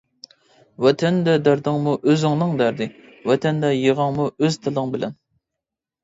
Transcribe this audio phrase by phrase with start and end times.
[0.83, 2.87] ۋەتەندە دەردىڭمۇ ئۆزۈڭنىڭ دەردى،
[3.31, 5.13] ۋەتەندە يىغاڭمۇ ئۆز تىلىڭ بىلەن.